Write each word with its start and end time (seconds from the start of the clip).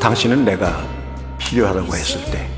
당신은 0.00 0.44
내가 0.44 0.82
필요하다고 1.38 1.94
했을 1.94 2.24
때 2.32 2.48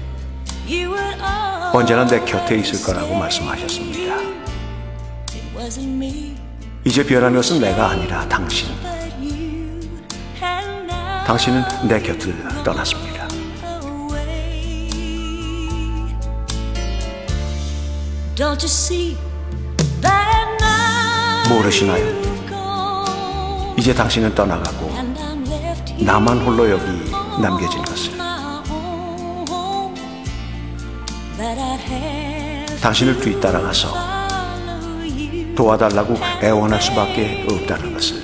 언제나 1.75 2.07
내 2.07 2.21
곁에 2.25 2.57
있을 2.57 2.83
거라고 2.83 3.15
말씀하셨습니다. 3.15 4.15
It 4.15 5.43
wasn't 5.57 5.97
me, 5.97 6.37
이제 6.85 7.05
변한 7.05 7.35
것은 7.35 7.61
내가 7.61 7.91
아니라 7.91 8.27
당신. 8.29 8.69
당신은 11.27 11.63
내 11.89 12.01
곁을 12.01 12.35
떠났습니다. 12.65 13.29
away. 13.63 14.63
Don't 18.35 18.61
you 18.61 18.67
see 18.67 19.17
that 20.01 20.47
now 20.61 21.49
모르시나요? 21.49 22.32
이제 23.77 23.95
당신은 23.95 24.35
떠나가고 24.35 24.91
나만 26.01 26.39
홀로 26.41 26.71
여기 26.71 27.11
남겨진 27.41 27.83
것을 27.83 28.13
당신을 32.81 33.21
뒤따라가서 33.21 33.95
도와달라고 35.57 36.17
애원할 36.43 36.81
수밖에 36.81 37.47
없다는 37.51 37.93
것을 37.95 38.23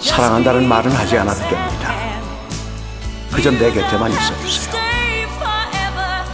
사랑한다는 0.00 0.68
말은 0.68 0.90
하지 0.90 1.16
않아도 1.18 1.40
됩니다. 1.48 1.94
그저 3.32 3.50
내 3.50 3.72
곁에만 3.72 4.10
you 4.10 4.12
don't 4.12 4.18
있어 4.18 4.34
have 4.34 4.40
to 4.42 4.48
주세요. 4.48 4.69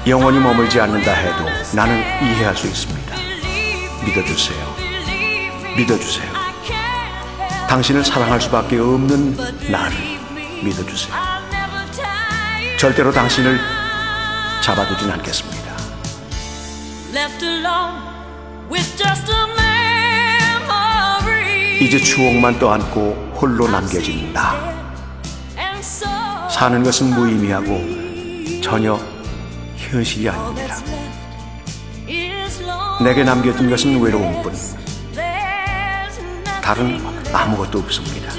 영원히 0.06 0.38
머물지 0.38 0.80
않는다 0.80 1.12
해도 1.12 1.44
나는 1.74 1.98
이해할 2.22 2.56
수 2.56 2.68
있습니다. 2.68 3.12
믿어주세요. 4.04 4.76
믿어주세요. 5.76 6.32
당신을 7.68 8.04
사랑할 8.04 8.40
수밖에 8.40 8.78
없는 8.78 9.36
나를. 9.68 9.96
믿어주세요. 10.62 11.12
절대로 12.78 13.10
당신을 13.10 13.58
잡아두진 14.62 15.10
않겠습니다. 15.10 15.56
이제 21.80 21.98
추억만 21.98 22.60
떠안고 22.60 23.32
홀로 23.40 23.66
남겨진 23.66 24.32
나. 24.32 24.54
And 25.58 25.80
so 25.80 26.08
사는 26.48 26.80
것은 26.84 27.10
무의미하고 27.10 28.60
전혀 28.62 29.16
현실이 29.77 30.28
아닙니다. 30.28 30.77
내게 33.02 33.24
남겨진 33.24 33.69
것은 33.69 34.00
외로움뿐 34.00 34.55
다른 36.62 37.00
아무것도 37.33 37.78
없습니다. 37.80 38.33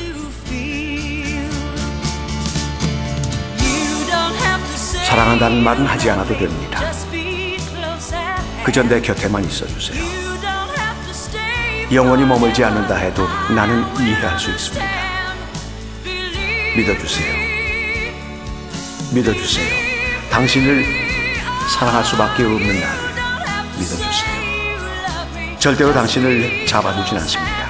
사랑한다는 5.06 5.64
말은 5.64 5.86
하지 5.86 6.10
않아도 6.10 6.38
됩니다. 6.38 6.82
그저 8.66 8.84
내 8.84 9.00
곁에만 9.00 9.46
있어 9.46 9.66
주세요. 9.68 10.04
You 10.04 10.38
don't 10.42 10.78
have 10.78 11.04
to 11.06 11.12
stay 11.12 11.96
영원히 11.96 12.26
머물지 12.26 12.64
않는다 12.66 12.96
해도 12.96 13.26
나는 13.56 13.86
이해할 14.02 14.38
수 14.38 14.52
있습니다. 14.52 14.86
믿어주세요. 16.76 17.34
믿어주세요. 19.14 19.74
당신을 20.30 21.07
사랑할 21.68 22.04
수밖에 22.04 22.44
없는 22.44 22.80
나를 22.80 23.00
믿어주세요. 23.78 24.38
절대로 25.60 25.94
당신을 25.94 26.66
잡아두진 26.66 27.18
않습니다. 27.18 27.67